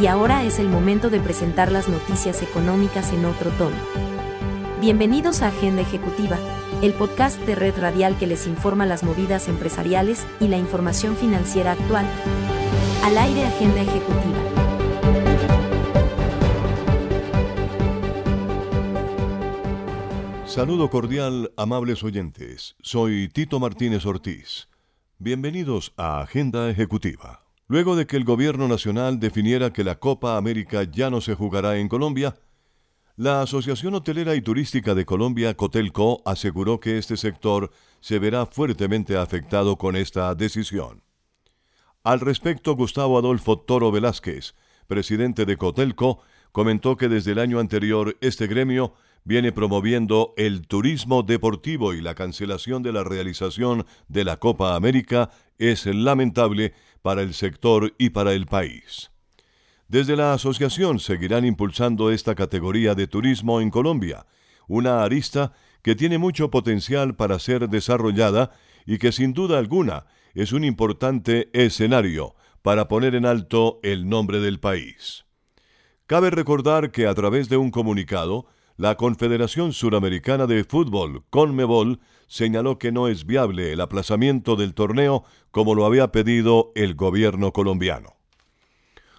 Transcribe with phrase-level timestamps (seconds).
[0.00, 3.76] Y ahora es el momento de presentar las noticias económicas en otro tono.
[4.80, 6.38] Bienvenidos a Agenda Ejecutiva,
[6.80, 11.72] el podcast de Red Radial que les informa las movidas empresariales y la información financiera
[11.72, 12.06] actual.
[13.04, 14.38] Al aire Agenda Ejecutiva.
[20.46, 22.74] Saludo cordial, amables oyentes.
[22.80, 24.70] Soy Tito Martínez Ortiz.
[25.18, 27.49] Bienvenidos a Agenda Ejecutiva.
[27.70, 31.76] Luego de que el gobierno nacional definiera que la Copa América ya no se jugará
[31.76, 32.34] en Colombia,
[33.14, 39.16] la Asociación Hotelera y Turística de Colombia, Cotelco, aseguró que este sector se verá fuertemente
[39.16, 41.04] afectado con esta decisión.
[42.02, 44.56] Al respecto, Gustavo Adolfo Toro Velázquez,
[44.88, 51.22] presidente de Cotelco, comentó que desde el año anterior este gremio viene promoviendo el turismo
[51.22, 57.34] deportivo y la cancelación de la realización de la Copa América es lamentable para el
[57.34, 59.10] sector y para el país.
[59.88, 64.26] Desde la asociación seguirán impulsando esta categoría de turismo en Colombia,
[64.68, 68.52] una arista que tiene mucho potencial para ser desarrollada
[68.86, 74.40] y que sin duda alguna es un importante escenario para poner en alto el nombre
[74.40, 75.24] del país.
[76.06, 78.46] Cabe recordar que a través de un comunicado,
[78.80, 85.22] la Confederación Suramericana de Fútbol, CONMEBOL, señaló que no es viable el aplazamiento del torneo
[85.50, 88.16] como lo había pedido el gobierno colombiano.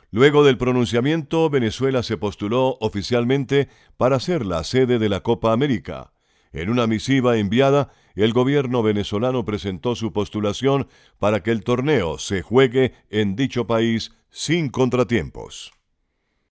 [0.10, 6.12] Luego del pronunciamiento, Venezuela se postuló oficialmente para ser la sede de la Copa América.
[6.54, 10.88] En una misiva enviada, el gobierno venezolano presentó su postulación
[11.20, 15.72] para que el torneo se juegue en dicho país sin contratiempos.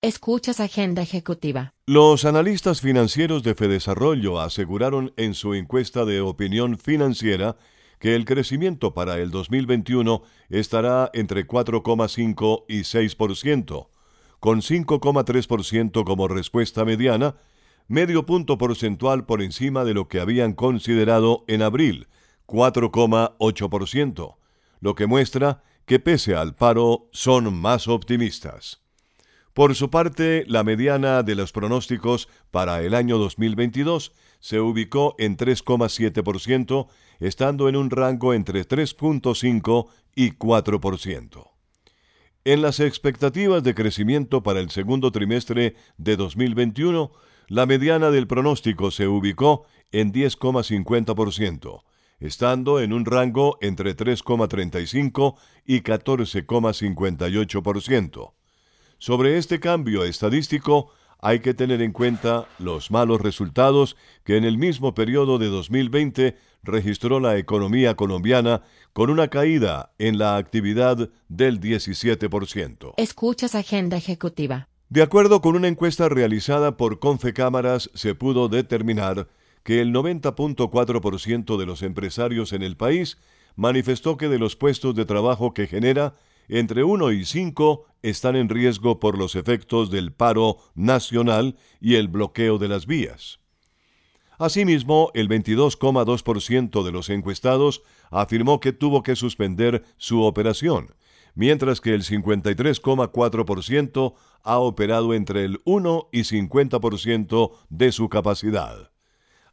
[0.03, 1.75] Escuchas Agenda Ejecutiva.
[1.84, 7.59] Los analistas financieros de Fedesarrollo aseguraron en su encuesta de opinión financiera
[7.98, 13.89] que el crecimiento para el 2021 estará entre 4,5 y 6%,
[14.39, 17.37] con 5,3% como respuesta mediana,
[17.87, 22.08] medio punto porcentual por encima de lo que habían considerado en abril,
[22.47, 24.36] 4,8%,
[24.80, 28.80] lo que muestra que pese al paro son más optimistas.
[29.55, 35.36] Por su parte, la mediana de los pronósticos para el año 2022 se ubicó en
[35.36, 36.86] 3,7%,
[37.18, 41.50] estando en un rango entre 3,5 y 4%.
[42.44, 47.12] En las expectativas de crecimiento para el segundo trimestre de 2021,
[47.48, 51.82] la mediana del pronóstico se ubicó en 10,50%,
[52.20, 55.34] estando en un rango entre 3,35
[55.67, 58.32] y 14,58%.
[59.00, 60.90] Sobre este cambio estadístico
[61.20, 66.36] hay que tener en cuenta los malos resultados que en el mismo periodo de 2020
[66.62, 68.61] registró la economía colombiana
[68.92, 72.92] con una caída en la actividad del 17%.
[72.98, 74.68] Escuchas Agenda Ejecutiva.
[74.90, 79.28] De acuerdo con una encuesta realizada por Confecámaras, se pudo determinar
[79.62, 83.17] que el 90.4% de los empresarios en el país
[83.56, 86.17] manifestó que de los puestos de trabajo que genera,
[86.50, 92.08] entre 1 y 5 están en riesgo por los efectos del paro nacional y el
[92.08, 93.38] bloqueo de las vías.
[94.38, 100.94] Asimismo, el 22,2% de los encuestados afirmó que tuvo que suspender su operación,
[101.34, 108.90] mientras que el 53,4% ha operado entre el 1 y 50% de su capacidad.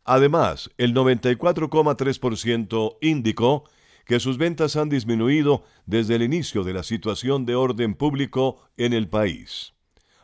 [0.06, 3.66] Además, el 94,3% indicó
[4.08, 8.94] que sus ventas han disminuido desde el inicio de la situación de orden público en
[8.94, 9.74] el país.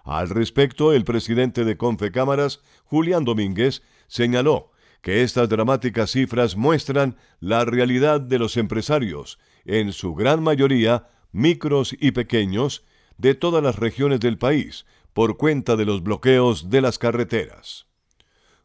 [0.03, 4.71] Al respecto, el presidente de Confecámaras, Julián Domínguez, señaló
[5.01, 11.95] que estas dramáticas cifras muestran la realidad de los empresarios, en su gran mayoría micros
[11.99, 12.85] y pequeños,
[13.17, 17.85] de todas las regiones del país, por cuenta de los bloqueos de las carreteras.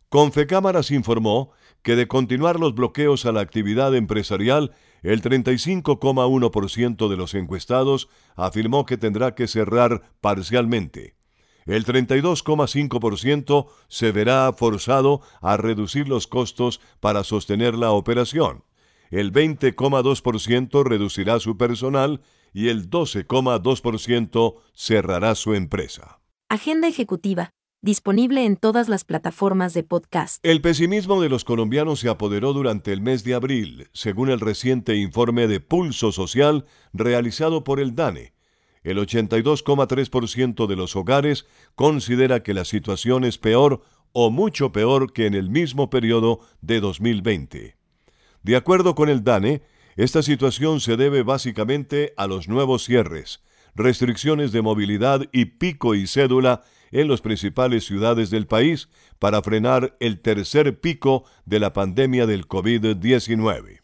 [0.09, 1.53] Confecámaras informó
[1.89, 4.73] que de continuar los bloqueos a la actividad empresarial,
[5.03, 11.17] el 35,1% de los encuestados afirmó que tendrá que cerrar parcialmente.
[11.65, 18.65] El 32,5% se verá forzado a reducir los costos para sostener la operación.
[19.11, 22.21] El 20,2% reducirá su personal
[22.53, 26.21] y el 12,2% cerrará su empresa.
[26.51, 30.45] Agenda ejecutiva disponible en todas las plataformas de podcast.
[30.45, 34.97] El pesimismo de los colombianos se apoderó durante el mes de abril, según el reciente
[34.97, 38.33] informe de Pulso Social realizado por el DANE.
[38.83, 43.83] El 82,3% de los hogares considera que la situación es peor
[44.13, 47.77] o mucho peor que en el mismo periodo de 2020.
[48.43, 49.63] De acuerdo con el DANE,
[49.97, 53.43] esta situación se debe básicamente a los nuevos cierres,
[53.75, 56.63] restricciones de movilidad y pico y cédula
[56.93, 58.89] en las principales ciudades del país
[59.19, 63.81] para frenar el tercer pico de la pandemia del COVID-19.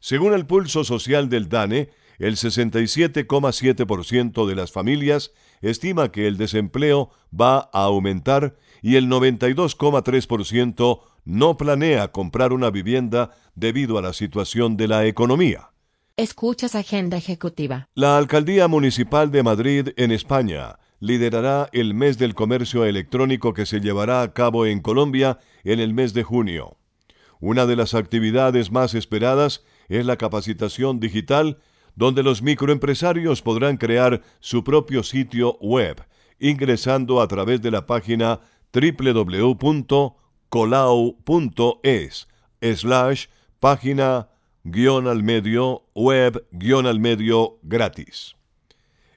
[0.00, 7.10] Según el pulso social del DANE, el 67,7% de las familias estima que el desempleo
[7.32, 14.76] va a aumentar y el 92,3% no planea comprar una vivienda debido a la situación
[14.76, 15.70] de la economía.
[16.16, 17.88] Escuchas Agenda Ejecutiva.
[17.94, 23.80] La Alcaldía Municipal de Madrid, en España, liderará el mes del comercio electrónico que se
[23.80, 26.76] llevará a cabo en Colombia en el mes de junio.
[27.40, 31.58] Una de las actividades más esperadas es la capacitación digital,
[31.96, 36.04] donde los microempresarios podrán crear su propio sitio web,
[36.38, 38.38] ingresando a través de la página
[38.72, 39.78] www.colau.es
[42.60, 43.26] slash
[43.58, 44.28] página
[44.62, 48.36] guion al medio web guion al medio gratis.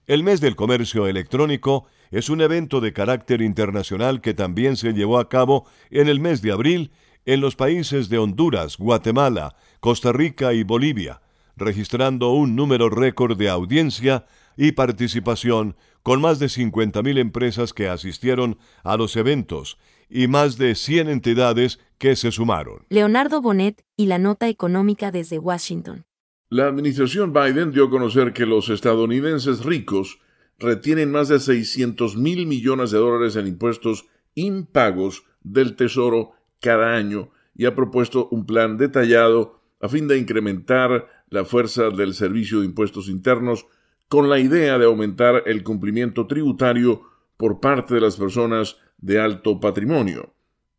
[0.07, 5.17] El mes del comercio electrónico es un evento de carácter internacional que también se llevó
[5.17, 6.91] a cabo en el mes de abril
[7.25, 11.21] en los países de Honduras, Guatemala, Costa Rica y Bolivia,
[11.57, 14.25] registrando un número récord de audiencia
[14.55, 20.75] y participación con más de 50.000 empresas que asistieron a los eventos y más de
[20.75, 22.85] 100 entidades que se sumaron.
[22.89, 26.05] Leonardo Bonet y la nota económica desde Washington.
[26.49, 30.19] La administración Biden dio a conocer que los estadounidenses ricos
[30.59, 34.05] retienen más de 600 mil millones de dólares en impuestos
[34.35, 41.07] impagos del Tesoro cada año y ha propuesto un plan detallado a fin de incrementar
[41.29, 43.65] la fuerza del Servicio de Impuestos Internos
[44.07, 47.01] con la idea de aumentar el cumplimiento tributario
[47.37, 50.35] por parte de las personas de alto patrimonio.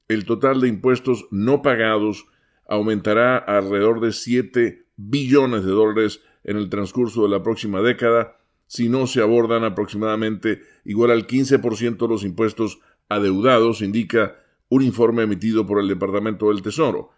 [0.06, 2.26] El total de impuestos no pagados
[2.68, 8.88] aumentará alrededor de 7 billones de dólares en el transcurso de la próxima década si
[8.88, 14.37] no se abordan aproximadamente igual al 15% de los impuestos adeudados, indica
[14.69, 17.10] un informe emitido por el Departamento del Tesoro.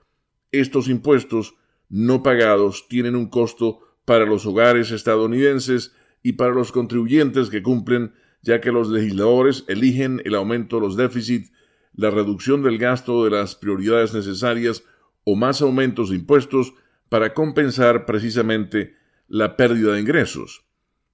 [0.52, 1.54] Estos impuestos
[1.88, 8.12] no pagados tienen un costo para los hogares estadounidenses y para los contribuyentes que cumplen,
[8.42, 11.52] ya que los legisladores eligen el aumento de los déficits,
[11.94, 14.84] la reducción del gasto de las prioridades necesarias
[15.24, 16.74] o más aumentos de impuestos
[17.08, 18.96] para compensar precisamente
[19.28, 20.64] la pérdida de ingresos.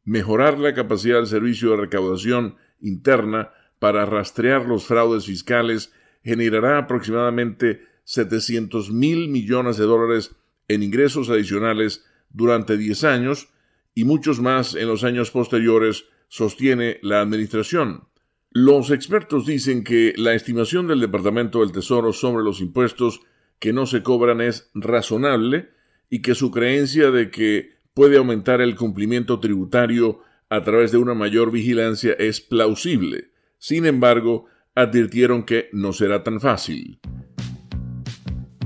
[0.04, 5.92] Mejorar la capacidad del servicio de recaudación interna para rastrear los fraudes fiscales
[6.22, 10.36] generará aproximadamente 700 mil millones de dólares
[10.68, 13.48] en ingresos adicionales durante 10 años
[13.94, 18.08] y muchos más en los años posteriores, sostiene la Administración.
[18.50, 23.20] Los expertos dicen que la estimación del Departamento del Tesoro sobre los impuestos
[23.60, 25.73] que no se cobran es razonable
[26.14, 31.12] y que su creencia de que puede aumentar el cumplimiento tributario a través de una
[31.12, 33.32] mayor vigilancia es plausible.
[33.58, 34.46] Sin embargo,
[34.76, 37.00] advirtieron que no será tan fácil.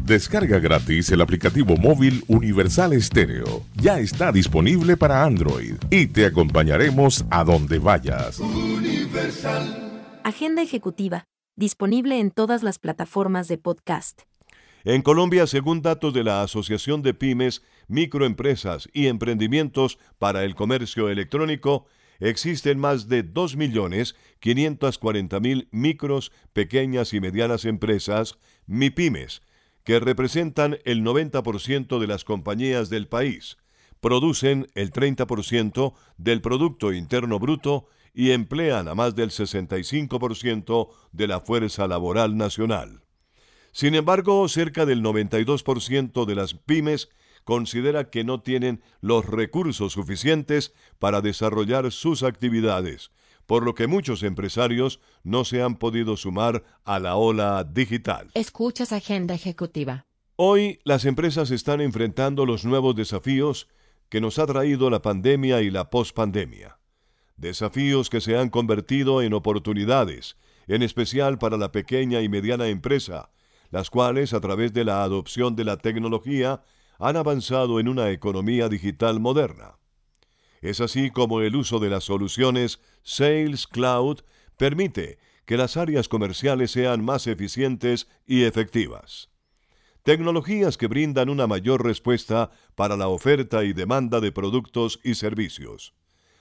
[0.05, 3.63] Descarga gratis el aplicativo móvil Universal Estéreo.
[3.77, 8.43] Ya está disponible para Android y te acompañaremos a donde vayas.
[10.23, 11.25] Agenda ejecutiva,
[11.57, 14.29] disponible en todas las plataformas de podcast.
[14.85, 21.09] En Colombia, según datos de la Asociación de Pymes, Microempresas y Emprendimientos para el Comercio
[21.09, 21.87] Electrónico,
[22.21, 29.43] existen más de 2.540.000 micros, pequeñas y medianas empresas, MIPYMES,
[29.83, 33.57] que representan el 90% de las compañías del país,
[34.01, 41.41] producen el 30% del Producto Interno Bruto y emplean a más del 65% de la
[41.41, 43.08] fuerza laboral nacional.
[43.73, 47.09] Sin embargo, cerca del 92% de las pymes
[47.45, 53.11] considera que no tienen los recursos suficientes para desarrollar sus actividades,
[53.47, 58.31] por lo que muchos empresarios no se han podido sumar a la ola digital.
[58.35, 60.05] Escuchas Agenda Ejecutiva.
[60.37, 63.69] Hoy las empresas están enfrentando los nuevos desafíos
[64.09, 66.79] que nos ha traído la pandemia y la pospandemia.
[67.37, 73.31] Desafíos que se han convertido en oportunidades, en especial para la pequeña y mediana empresa,
[73.71, 76.63] las cuales a través de la adopción de la tecnología
[76.99, 79.79] han avanzado en una economía digital moderna.
[80.61, 84.21] Es así como el uso de las soluciones Sales Cloud
[84.57, 89.31] permite que las áreas comerciales sean más eficientes y efectivas.
[90.03, 95.95] Tecnologías que brindan una mayor respuesta para la oferta y demanda de productos y servicios,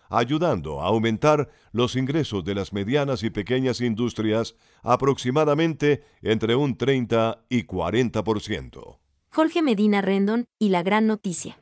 [0.09, 7.43] ayudando a aumentar los ingresos de las medianas y pequeñas industrias aproximadamente entre un 30
[7.49, 8.97] y 40%.
[9.29, 11.57] Jorge Medina Rendon y la gran noticia.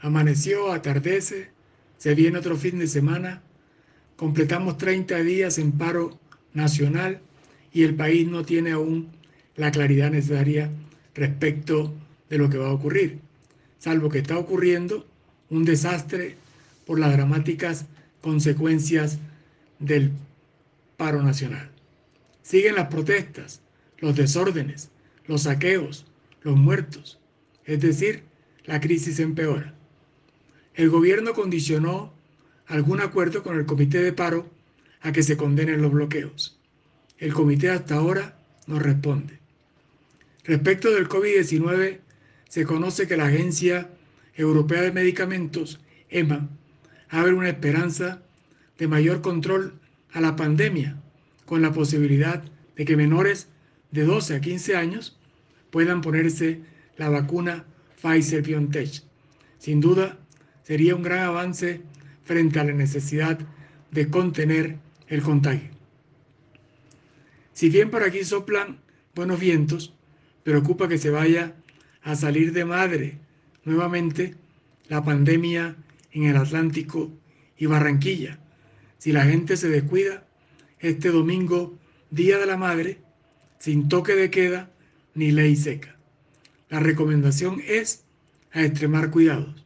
[0.00, 1.50] Amaneció, atardece,
[1.96, 3.42] se viene otro fin de semana
[4.16, 6.18] Completamos 30 días en paro
[6.52, 7.20] nacional
[7.72, 9.10] y el país no tiene aún
[9.56, 10.70] la claridad necesaria
[11.14, 11.92] respecto
[12.30, 13.18] de lo que va a ocurrir,
[13.78, 15.04] salvo que está ocurriendo
[15.50, 16.36] un desastre
[16.86, 17.86] por las dramáticas
[18.20, 19.18] consecuencias
[19.78, 20.12] del
[20.96, 21.70] paro nacional.
[22.42, 23.60] Siguen las protestas,
[23.98, 24.90] los desórdenes,
[25.26, 26.06] los saqueos,
[26.42, 27.18] los muertos,
[27.64, 28.22] es decir,
[28.64, 29.74] la crisis empeora.
[30.74, 32.12] El gobierno condicionó
[32.66, 34.48] algún acuerdo con el comité de paro
[35.00, 36.58] a que se condenen los bloqueos.
[37.18, 39.38] El comité hasta ahora no responde.
[40.44, 42.00] Respecto del COVID-19,
[42.48, 43.90] se conoce que la Agencia
[44.34, 46.48] Europea de Medicamentos, EMA,
[47.08, 48.22] abre una esperanza
[48.78, 49.74] de mayor control
[50.12, 51.00] a la pandemia,
[51.46, 52.42] con la posibilidad
[52.76, 53.48] de que menores
[53.90, 55.18] de 12 a 15 años
[55.70, 56.60] puedan ponerse
[56.96, 57.64] la vacuna
[58.02, 59.02] Pfizer-BioNTech.
[59.58, 60.18] Sin duda,
[60.62, 61.82] sería un gran avance
[62.24, 63.38] frente a la necesidad
[63.90, 65.70] de contener el contagio.
[67.52, 68.78] Si bien por aquí soplan
[69.14, 69.94] buenos vientos,
[70.42, 71.54] preocupa que se vaya
[72.02, 73.18] a salir de madre
[73.64, 74.34] nuevamente
[74.88, 75.76] la pandemia
[76.14, 77.12] en el Atlántico
[77.58, 78.38] y Barranquilla.
[78.98, 80.26] Si la gente se descuida,
[80.78, 81.78] este domingo,
[82.10, 82.98] Día de la Madre,
[83.58, 84.70] sin toque de queda
[85.14, 85.96] ni ley seca.
[86.70, 88.04] La recomendación es
[88.52, 89.64] a extremar cuidados.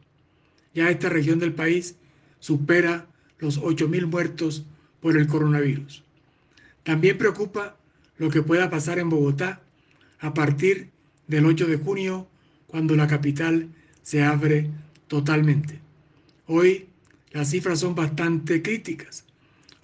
[0.73, 1.95] Ya esta región del país
[2.39, 4.65] supera los 8.000 muertos
[4.99, 6.03] por el coronavirus.
[6.83, 7.77] También preocupa
[8.17, 9.61] lo que pueda pasar en Bogotá
[10.19, 10.89] a partir
[11.27, 12.27] del 8 de junio,
[12.67, 13.69] cuando la capital
[14.01, 14.69] se abre
[15.07, 15.79] totalmente.
[16.51, 16.87] Hoy
[17.31, 19.23] las cifras son bastante críticas.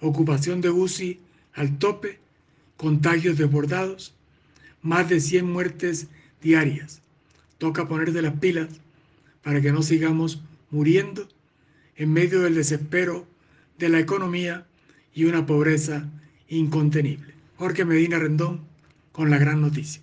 [0.00, 1.20] Ocupación de UCI
[1.54, 2.18] al tope,
[2.76, 4.16] contagios desbordados,
[4.82, 6.08] más de 100 muertes
[6.42, 7.02] diarias.
[7.58, 8.80] Toca poner de las pilas
[9.44, 10.42] para que no sigamos
[10.72, 11.28] muriendo
[11.94, 13.28] en medio del desespero
[13.78, 14.66] de la economía
[15.14, 16.10] y una pobreza
[16.48, 17.32] incontenible.
[17.58, 18.62] Jorge Medina Rendón
[19.12, 20.02] con la gran noticia.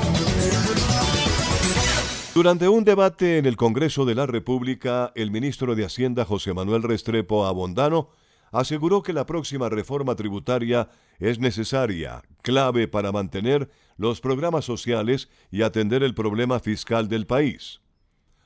[2.33, 6.81] Durante un debate en el Congreso de la República, el ministro de Hacienda José Manuel
[6.81, 8.11] Restrepo Abondano
[8.53, 10.87] aseguró que la próxima reforma tributaria
[11.19, 17.81] es necesaria, clave para mantener los programas sociales y atender el problema fiscal del país.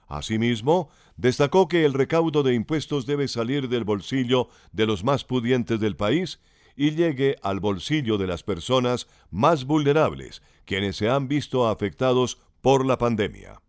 [0.08, 5.80] Asimismo, destacó que el recaudo de impuestos debe salir del bolsillo de los más pudientes
[5.80, 6.39] del país
[6.75, 12.84] y llegue al bolsillo de las personas más vulnerables, quienes se han visto afectados por
[12.84, 13.62] la pandemia.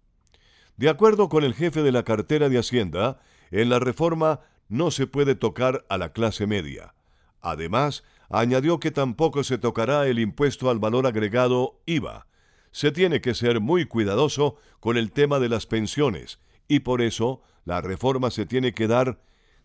[0.76, 5.06] De acuerdo con el jefe de la cartera de Hacienda, en la reforma no se
[5.06, 6.94] puede tocar a la clase media.
[7.40, 12.26] Además, añadió que tampoco se tocará el impuesto al valor agregado IVA.
[12.72, 17.40] Se tiene que ser muy cuidadoso con el tema de las pensiones y por eso
[17.64, 19.20] la reforma se tiene que dar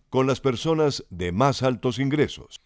[0.10, 2.62] con las personas de más altos ingresos.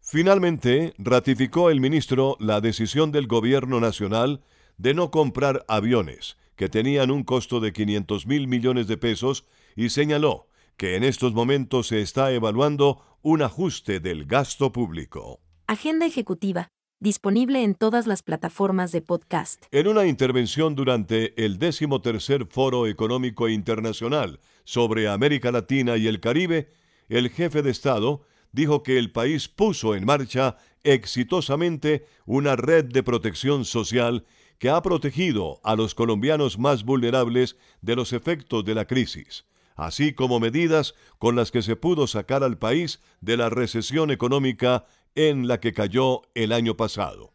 [0.00, 4.42] Finalmente, ratificó el ministro la decisión del gobierno nacional
[4.78, 9.46] de no comprar aviones, que tenían un costo de 500 mil millones de pesos,
[9.76, 15.40] y señaló que en estos momentos se está evaluando un ajuste del gasto público.
[15.68, 19.66] Agenda ejecutiva, disponible en todas las plataformas de podcast.
[19.70, 26.68] En una intervención durante el decimotercer Foro Económico Internacional sobre América Latina y el Caribe,
[27.08, 33.04] el jefe de Estado dijo que el país puso en marcha exitosamente una red de
[33.04, 34.24] protección social
[34.58, 39.44] que ha protegido a los colombianos más vulnerables de los efectos de la crisis,
[39.76, 44.84] así como medidas con las que se pudo sacar al país de la recesión económica
[45.14, 47.32] en la que cayó el año pasado.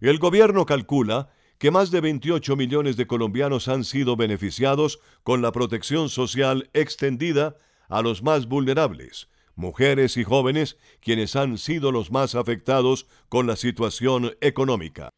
[0.00, 5.52] El gobierno calcula que más de 28 millones de colombianos han sido beneficiados con la
[5.52, 7.56] protección social extendida
[7.88, 13.56] a los más vulnerables, mujeres y jóvenes, quienes han sido los más afectados con la
[13.56, 15.10] situación económica.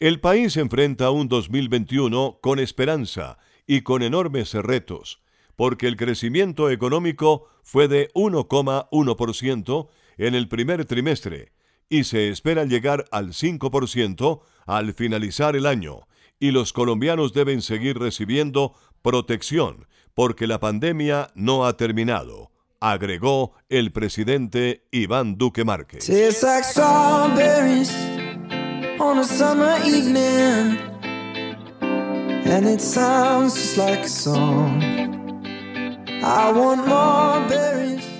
[0.00, 5.20] El país enfrenta un 2021 con esperanza y con enormes retos,
[5.56, 11.52] porque el crecimiento económico fue de 1,1% en el primer trimestre
[11.90, 17.98] y se espera llegar al 5% al finalizar el año, y los colombianos deben seguir
[17.98, 26.02] recibiendo protección porque la pandemia no ha terminado, agregó el presidente Iván Duque Márquez.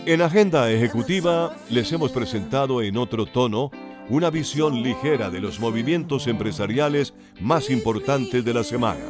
[0.07, 3.71] En Agenda Ejecutiva les hemos presentado en otro tono
[4.09, 9.05] una visión ligera de los movimientos empresariales más importantes de la semana.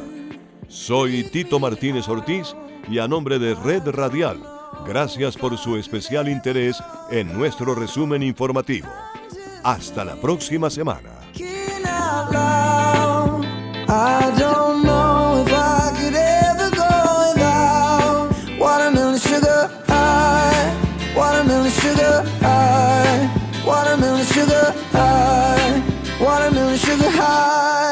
[0.67, 2.53] Soy Tito Martínez Ortiz
[2.89, 4.41] y a nombre de Red Radial,
[4.85, 8.89] gracias por su especial interés en nuestro resumen informativo.
[9.63, 11.10] Hasta la próxima semana.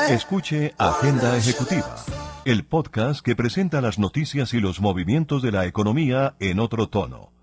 [0.10, 1.96] Escuche Agenda Ejecutiva,
[2.46, 7.39] el podcast que presenta las noticias y los movimientos de la economía en otro tono.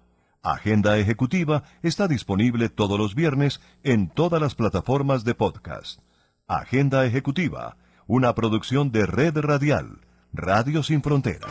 [0.46, 5.98] Agenda Ejecutiva está disponible todos los viernes en todas las plataformas de podcast.
[6.46, 7.76] Agenda Ejecutiva,
[8.06, 11.50] una producción de Red Radial, Radio Sin Fronteras.